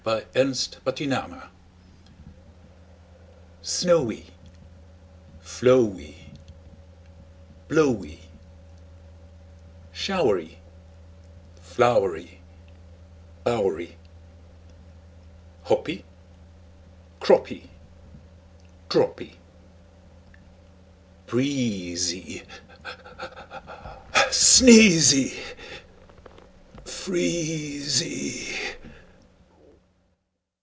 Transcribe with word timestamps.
Y 0.03 0.23
Z 0.35 0.79
The 0.83 0.91
Twelve 0.93 1.29
Months 1.29 1.45
SNOWY, 3.61 4.25
Flowy, 5.43 6.15
Blowy, 7.67 8.21
Showery, 9.91 10.57
Flowery, 11.55 12.41
Bowery, 13.43 13.95
Hoppy, 15.65 16.03
Croppy, 17.19 17.69
Droppy, 18.89 19.35
Breezy, 21.27 22.41
Sneezy, 24.31 25.37
Freezy. 26.85 28.49